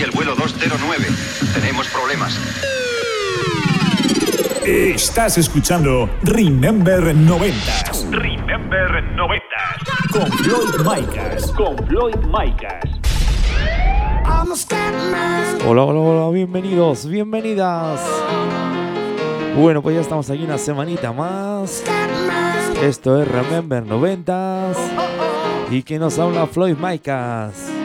[0.00, 1.04] Aquí el vuelo 209.
[1.52, 2.40] Tenemos problemas.
[4.64, 7.58] Estás escuchando Remember 90
[8.10, 9.46] Remember 90.
[10.10, 11.52] con Floyd Micas.
[11.52, 12.80] Con Floyd Micas.
[15.66, 18.00] Hola, hola, hola, bienvenidos, bienvenidas.
[19.54, 21.84] Bueno, pues ya estamos aquí una semanita más.
[22.82, 24.72] Esto es Remember 90
[25.70, 27.79] y que nos habla Floyd Micas.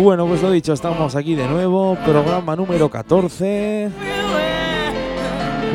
[0.00, 3.90] Bueno, pues lo dicho, estamos aquí de nuevo, programa número 14.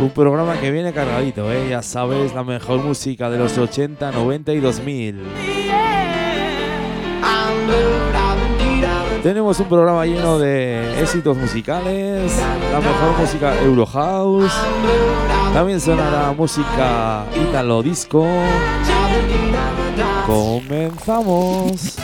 [0.01, 1.69] Un programa que viene cargadito, ¿eh?
[1.69, 5.23] ya sabes, la mejor música de los 80, 90 y 2000.
[9.21, 12.31] Tenemos un programa lleno de éxitos musicales,
[12.71, 14.53] la mejor música Eurohouse,
[15.53, 18.27] también sonará música Italo Disco.
[20.25, 21.97] Comenzamos.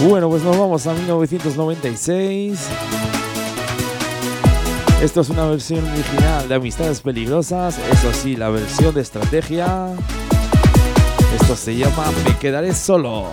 [0.00, 2.68] Bueno, pues nos vamos a 1996.
[5.02, 9.88] Esto es una versión original de Amistades Peligrosas, eso sí, la versión de estrategia.
[11.40, 13.26] Esto se llama Me quedaré solo.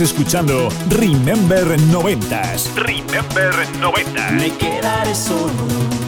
[0.00, 2.42] Estás escuchando Remember 90
[2.74, 4.30] Remember 90.
[4.30, 5.99] Me quedaré solo.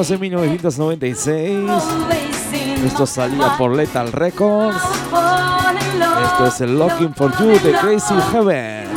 [0.00, 1.70] En 1996.
[2.86, 4.80] Esto salía por Lethal Records.
[6.24, 8.88] Esto es el Looking for You de Crazy Heaven.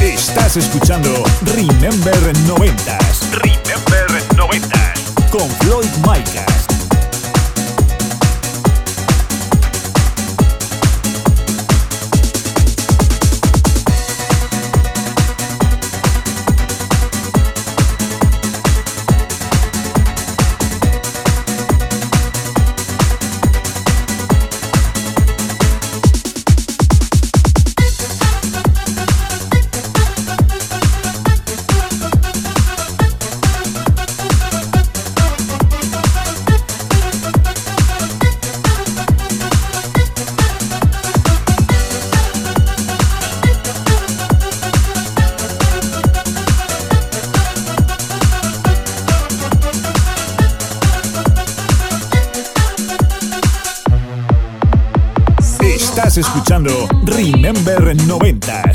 [0.00, 1.10] Estás escuchando
[1.42, 3.15] Remember 90 Remember 90.
[5.66, 6.55] Floyd Micas.
[56.66, 58.65] Remember 90s.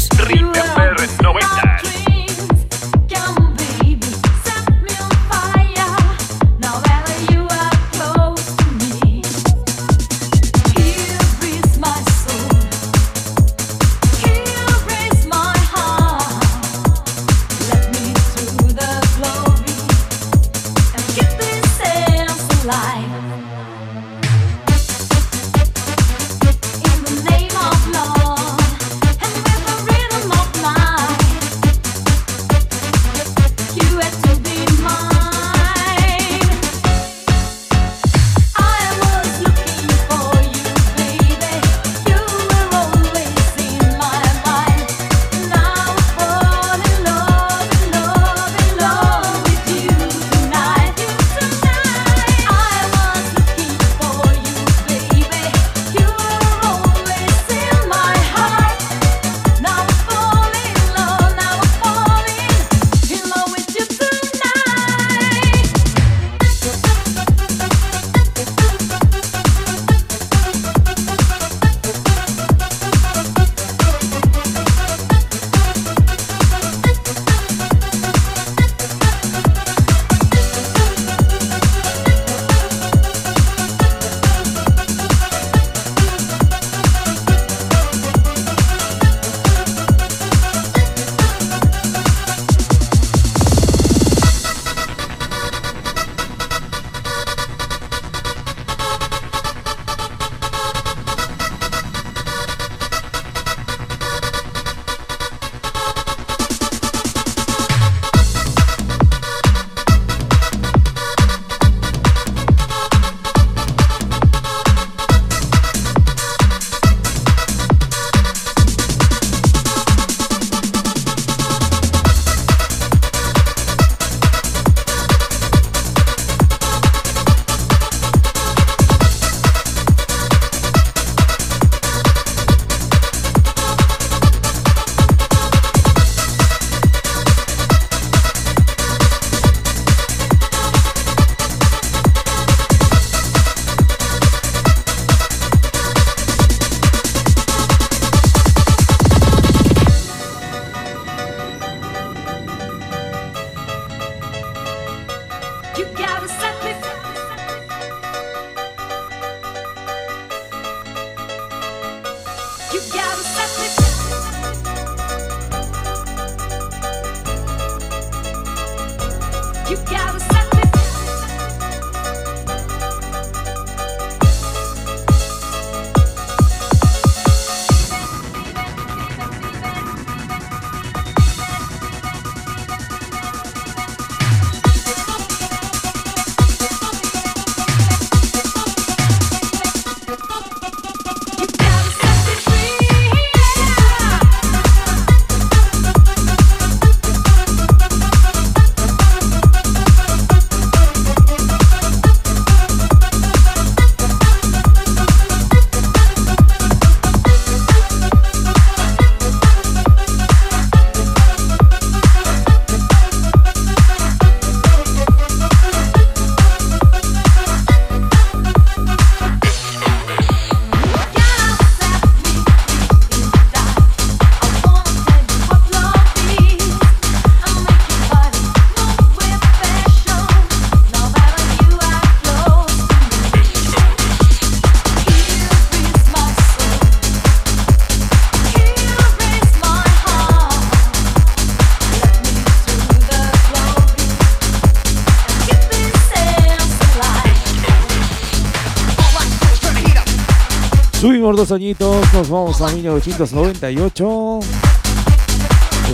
[251.41, 254.39] Dos añitos, nos vamos a 1998.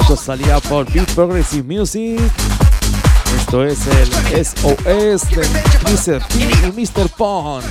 [0.01, 2.19] Esto salía por Beat Progressive Music.
[3.39, 5.47] Esto es el SOS de
[5.85, 6.27] Mr.
[6.27, 7.07] P y Mr.
[7.15, 7.63] Pond.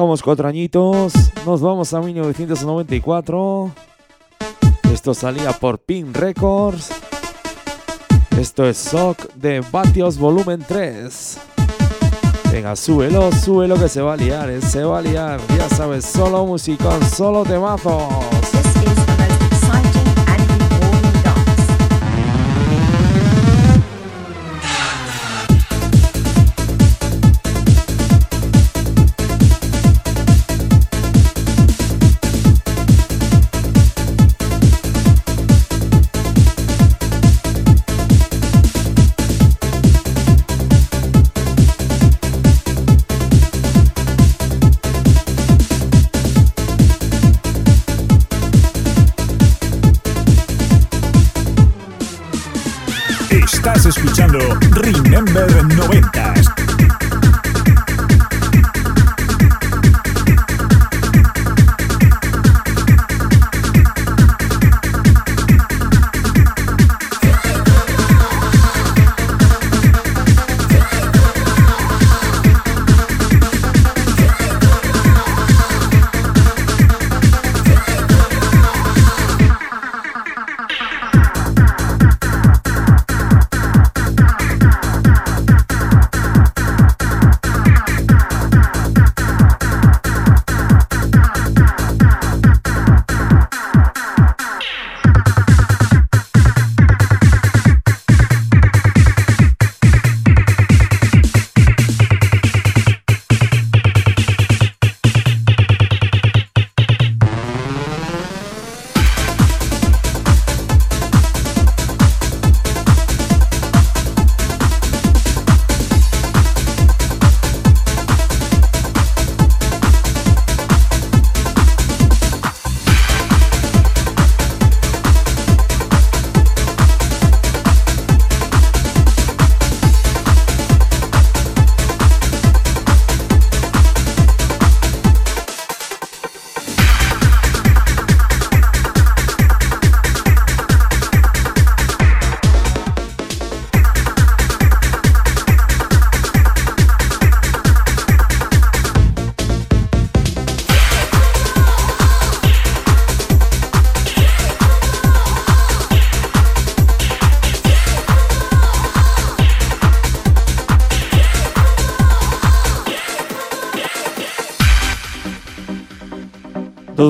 [0.00, 1.12] Cuatro añitos,
[1.44, 3.70] nos vamos a 1994.
[4.90, 6.90] Esto salía por Pin Records.
[8.38, 11.38] Esto es Sock de Batios Volumen 3.
[12.50, 15.38] Venga, súbelo, súbelo que se va a liar, eh, se va a liar.
[15.54, 18.59] Ya sabes, solo musicón, solo temazos.
[55.40, 56.19] Remember 90s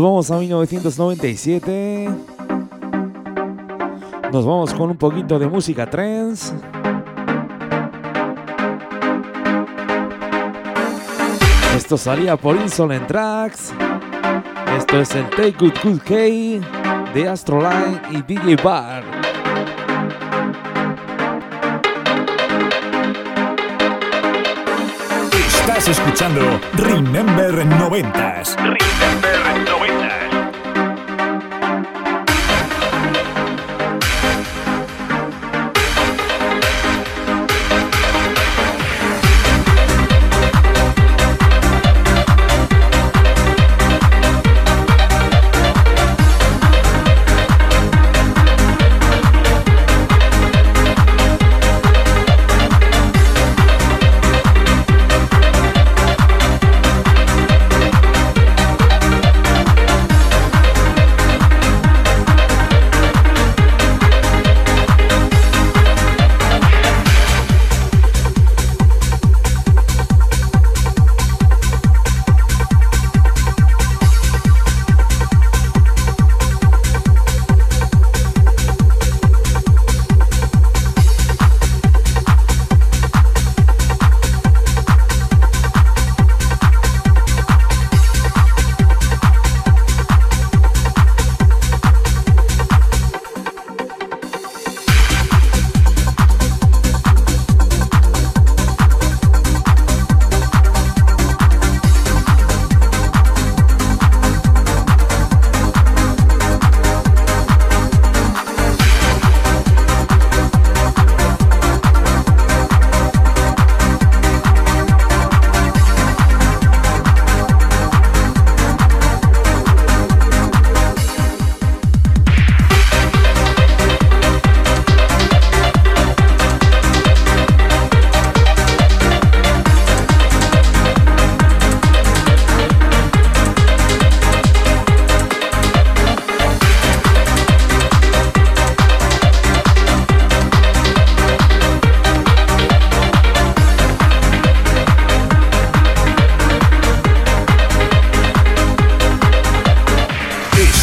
[0.01, 2.09] Nos vamos a 1997.
[4.33, 6.55] Nos vamos con un poquito de música trance.
[11.77, 13.75] Esto salía por Insolent Tracks.
[14.79, 16.15] Esto es el Take Good Good K
[17.13, 19.05] de Astroline y DJ Bar.
[25.47, 28.57] Estás escuchando Remember 90s.
[28.57, 29.80] Remember 90.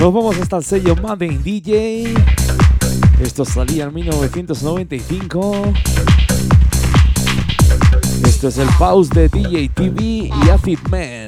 [0.00, 2.14] Nos vamos hasta el sello Madden DJ.
[3.20, 5.72] Esto salía en 1995.
[8.24, 11.27] Esto es el Pause de DJ TV y Acid Man.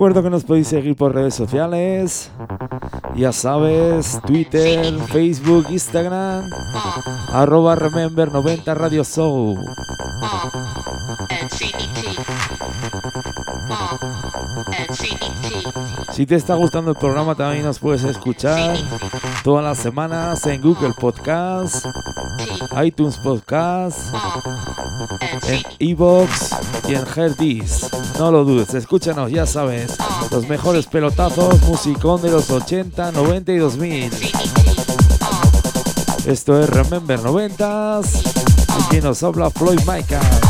[0.00, 2.30] Recuerdo que nos podéis seguir por redes sociales.
[3.16, 6.42] Ya sabes, Twitter, Facebook, Instagram,
[7.34, 9.58] arroba Remember 90 Radio Show.
[16.12, 18.78] Si te está gustando el programa, también nos puedes escuchar
[19.44, 21.84] todas las semanas en Google Podcast,
[22.82, 24.14] iTunes Podcast,
[25.48, 26.50] en Evox
[26.88, 27.88] y en Herdis.
[28.18, 29.96] No lo dudes, escúchanos, ya sabes,
[30.30, 34.10] los mejores pelotazos, musicón de los 80, 90 y 2000.
[36.26, 38.22] Esto es Remember 90s
[38.78, 40.49] y quien nos habla Floyd Micah.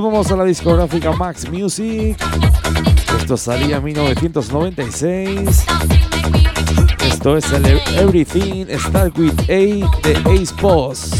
[0.00, 2.16] Nos vamos a la discográfica Max Music.
[3.18, 5.66] Esto salía en 1996.
[7.04, 7.66] Esto es el
[7.98, 11.19] Everything Start With A de Ace Boss.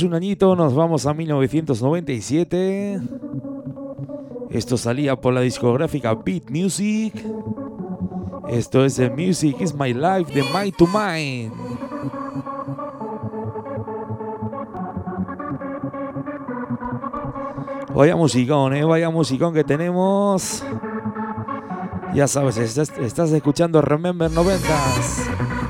[0.00, 2.98] Un añito, nos vamos a 1997.
[4.48, 7.12] Esto salía por la discográfica Beat Music.
[8.48, 11.52] Esto es The Music is My Life de Mind to Mind.
[17.94, 20.64] Vaya musicón, eh, vaya musicón que tenemos.
[22.14, 25.61] Ya sabes, estás, estás escuchando Remember 90s.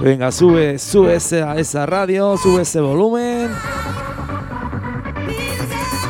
[0.00, 3.50] Venga, sube, sube esa, esa radio, sube ese volumen.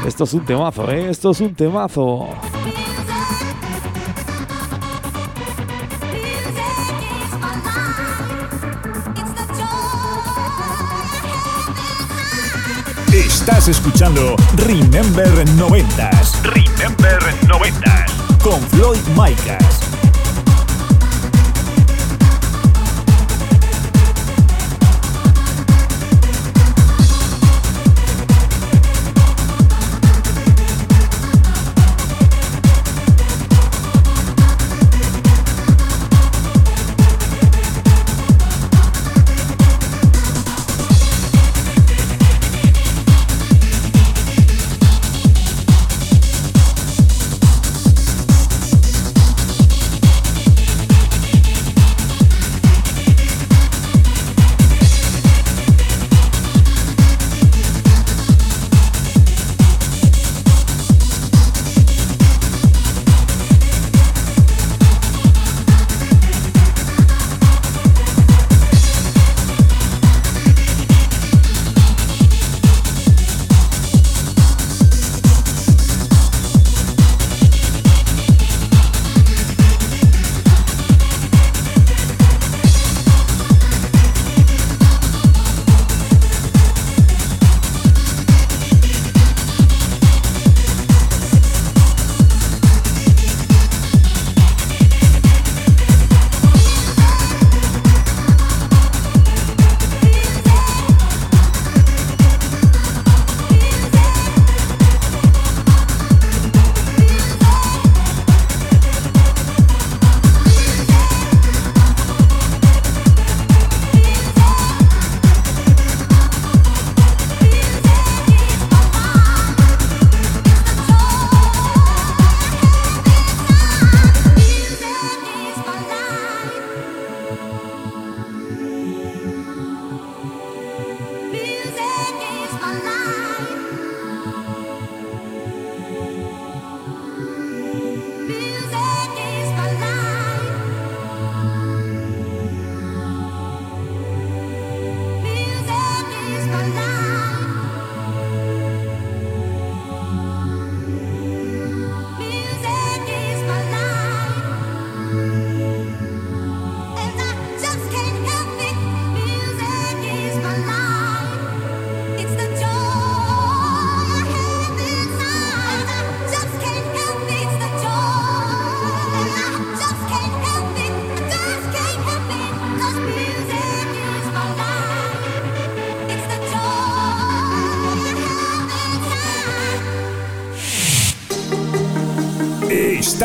[0.07, 1.09] Esto es un temazo, ¿eh?
[1.11, 2.29] Esto es un temazo.
[13.13, 18.39] Estás escuchando Remember 90s Remember 90s.
[18.43, 19.88] con Floyd Micas.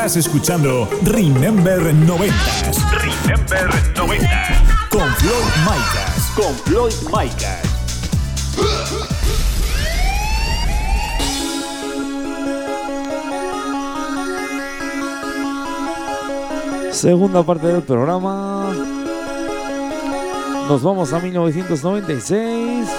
[0.03, 4.89] Estás escuchando Remember 90s Remember 90.
[4.89, 6.31] con Floyd Micas.
[6.35, 7.63] Con Floyd Micas.
[16.91, 18.73] Segunda parte del programa.
[20.67, 22.89] Nos vamos a 1996.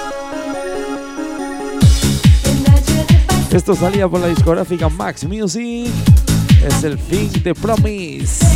[3.51, 5.93] Esto salía por la discográfica Max Music.
[6.65, 8.54] Es el Thing The Promise.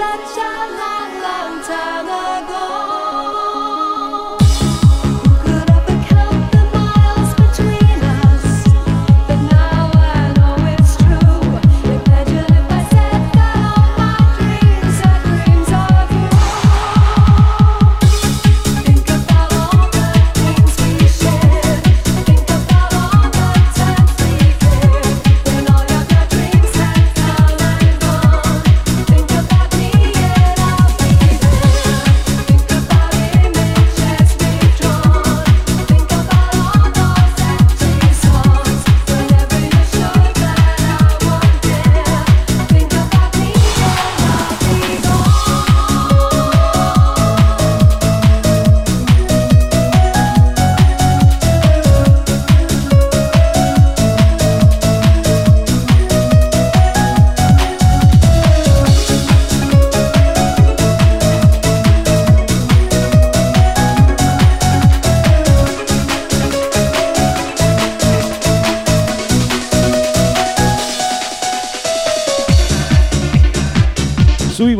[0.00, 2.89] Such a long, long time ago.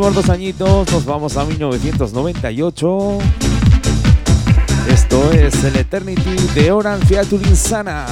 [0.01, 3.19] Subimos dos añitos, nos vamos a 1998.
[4.89, 8.07] Esto es el Eternity de Oran Featuring Insana.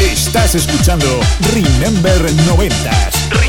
[0.00, 1.06] Estás escuchando
[1.52, 3.43] Remember 90s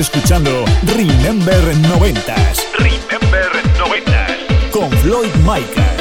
[0.00, 0.64] escuchando
[0.96, 1.82] Remember 90s
[2.78, 4.70] Remember 90s.
[4.70, 5.99] con Floyd Micas.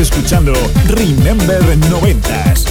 [0.00, 0.54] Escuchando
[0.86, 2.64] Remember 90s.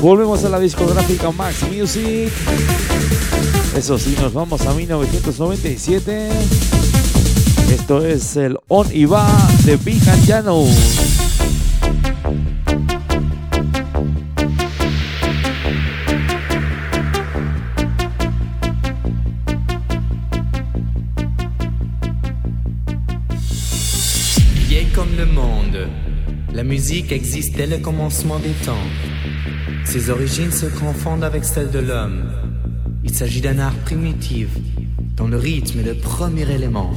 [0.00, 2.32] Volvemos a la discográfica Max Music.
[3.76, 6.30] Eso sí, nos vamos a 1997.
[7.70, 9.28] Esto es el On y Va
[9.64, 10.26] de Big and
[26.68, 28.86] musique existe dès le commencement des temps.
[29.86, 32.30] Ses origines se confondent avec celles de l'homme.
[33.04, 34.48] Il s'agit d'un art primitif,
[35.16, 36.92] dont le rythme est le premier élément.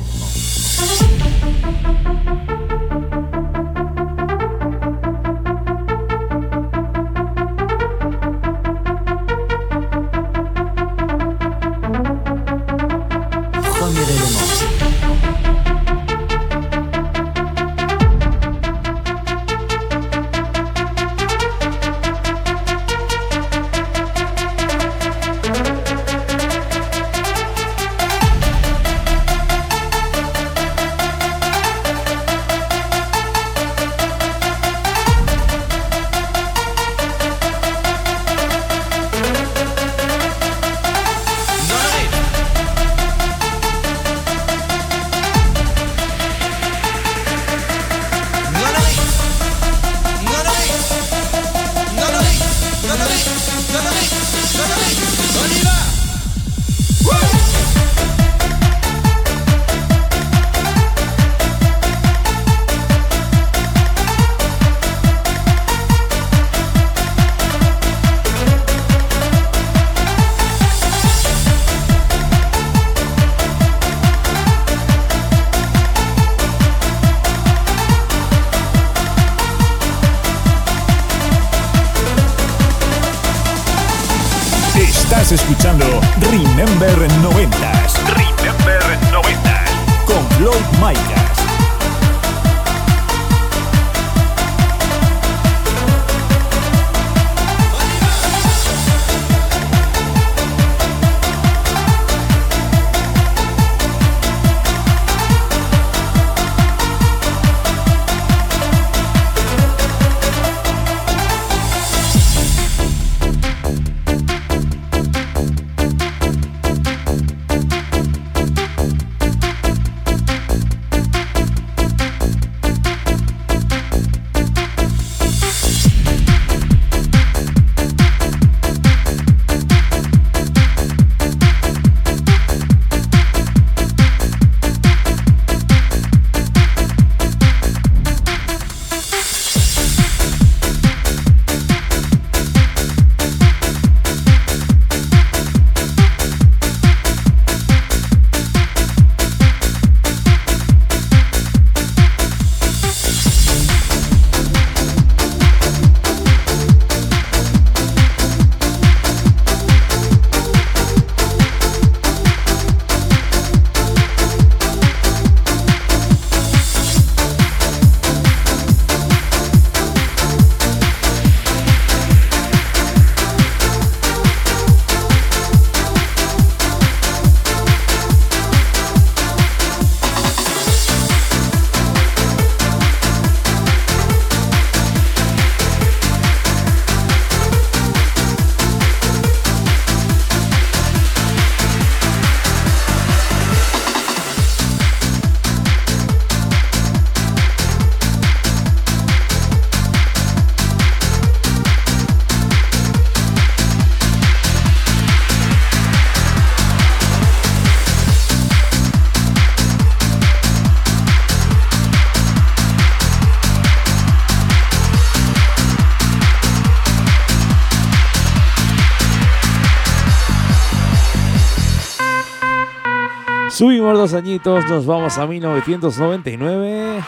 [224.14, 227.04] Añitos, nos vamos a 1999.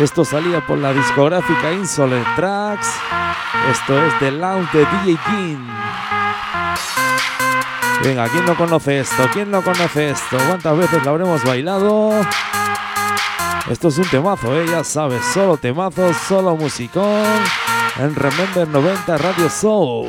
[0.00, 2.88] Esto salía por la discográfica Insolent Tracks.
[3.70, 5.68] Esto es The Lounge de DJ King.
[8.02, 9.28] Venga, ¿quién no conoce esto?
[9.32, 10.38] ¿Quién no conoce esto?
[10.46, 12.12] ¿Cuántas veces lo habremos bailado?
[13.70, 14.66] Esto es un temazo, ¿eh?
[14.68, 17.24] ya sabes, solo temazos, solo musicón.
[17.98, 20.08] En Remember 90 Radio Soul.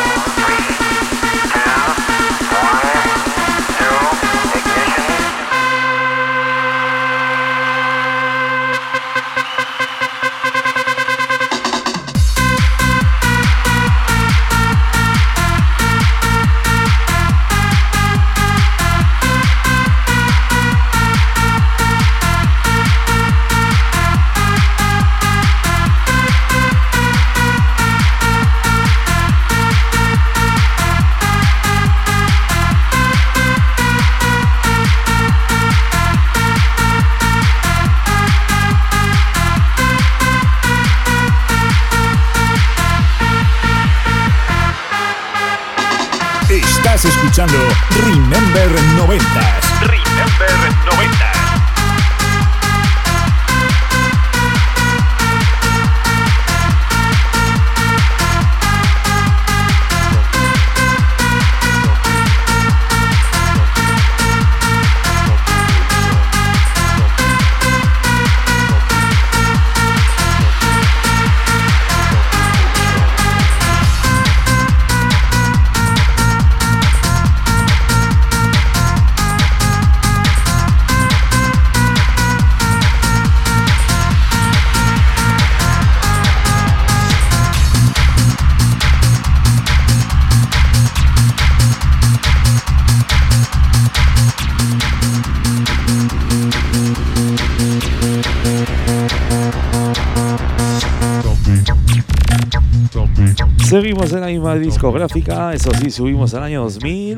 [103.81, 107.17] Seguimos en la misma discográfica, eso sí, subimos al año 2000.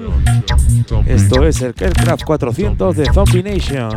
[1.07, 3.89] Esto es el Kercraft 400 de Zombie Nation.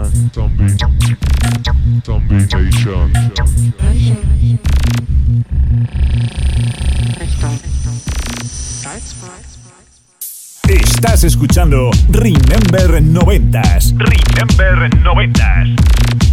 [10.69, 16.26] Estás escuchando Remember 90s Remember 90.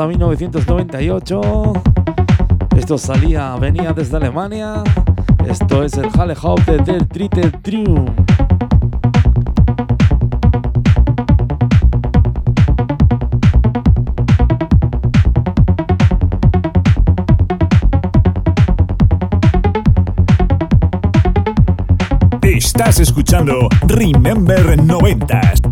[0.00, 1.40] Hasta 1998.
[2.74, 4.82] Esto salía, venía desde Alemania.
[5.46, 8.08] Esto es el Halle Haupt del Dritte Triumph.
[22.42, 25.69] Estás escuchando Remember 90s.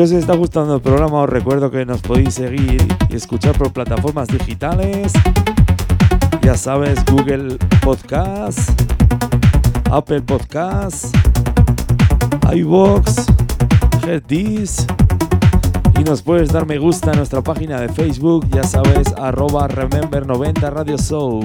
[0.00, 2.80] Si os está gustando el programa, os recuerdo que nos podéis seguir
[3.10, 5.12] y escuchar por plataformas digitales.
[6.40, 8.70] Ya sabes, Google Podcast,
[9.90, 11.14] Apple Podcast,
[12.50, 13.26] iVoox,
[14.06, 14.86] Headis.
[15.98, 20.72] Y nos puedes dar me gusta en nuestra página de Facebook, ya sabes, arroba Remember90
[20.72, 21.42] Radio Show.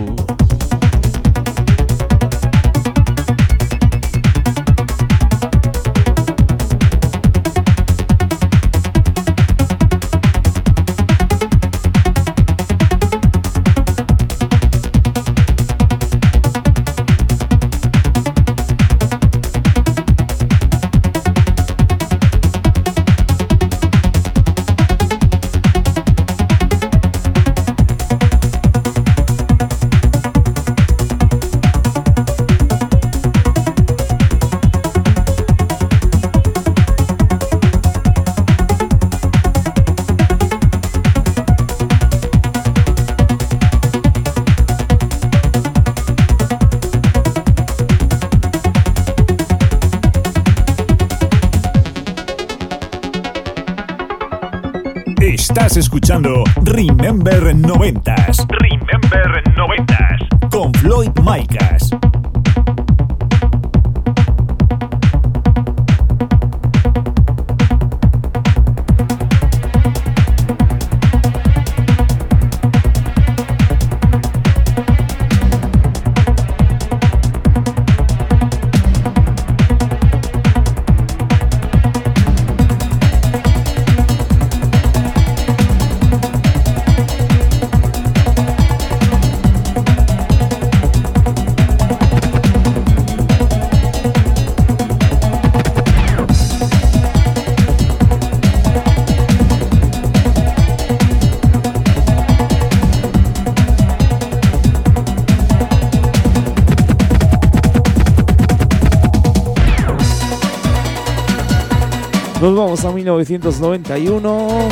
[113.27, 114.69] 1991.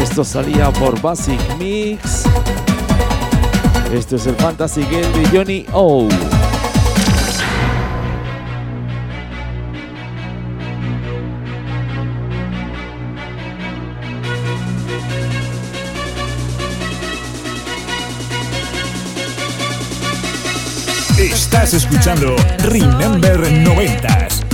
[0.00, 2.24] Esto salía por Basic Mix.
[3.92, 6.08] Esto es el Fantasy Game de Johnny O.
[21.18, 24.53] Estás escuchando Remember 90s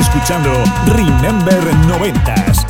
[0.00, 0.50] escuchando
[0.86, 2.66] Remember 90s.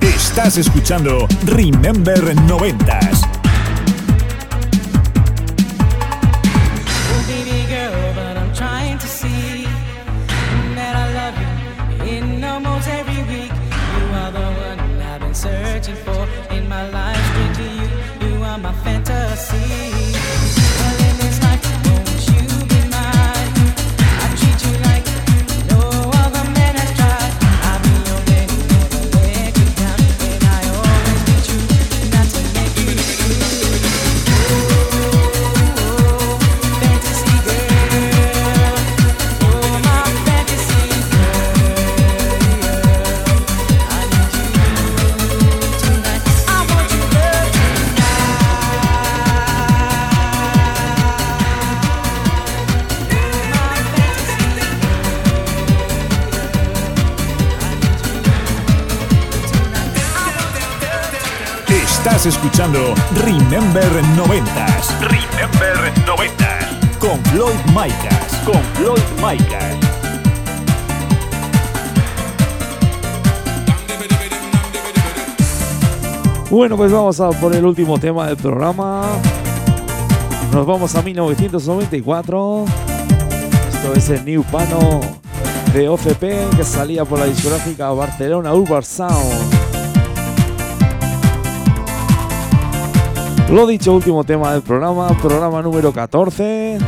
[0.00, 3.29] Estás escuchando Remember 90s.
[62.20, 62.78] Estás escuchando
[63.24, 65.00] Remember 90s.
[65.00, 66.98] Remember 90s.
[66.98, 68.42] Con Floyd Micas.
[68.44, 69.78] Con Floyd Micas.
[76.50, 79.06] Bueno, pues vamos a por el último tema del programa.
[80.52, 82.64] Nos vamos a 1994.
[83.72, 85.00] Esto es el New Pano
[85.72, 89.59] de OFP que salía por la discográfica Barcelona Urban Sound.
[93.50, 96.78] Lo dicho, último tema del programa, programa número 14.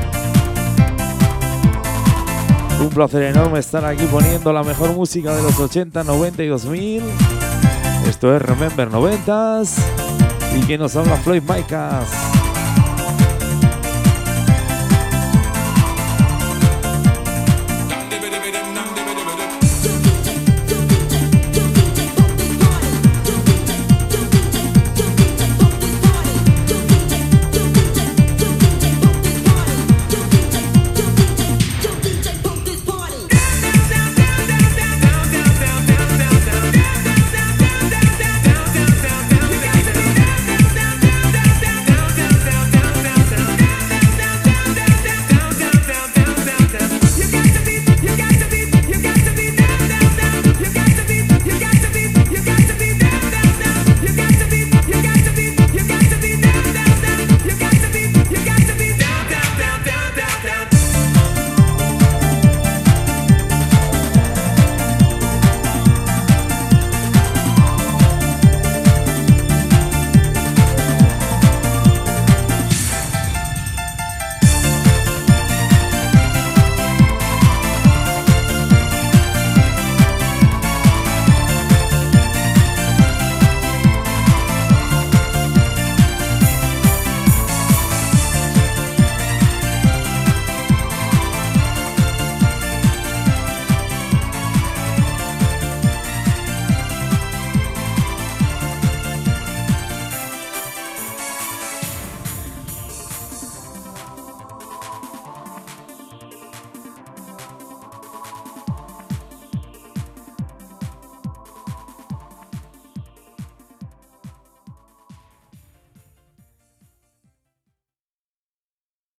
[2.81, 7.03] Un placer enorme estar aquí poniendo la mejor música de los 80, 90 y 2000.
[8.07, 9.75] Esto es Remember 90s.
[10.57, 12.42] Y que nos habla Floyd Micas.